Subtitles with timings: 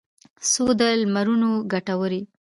[0.51, 2.21] څو د لمرونو کټوري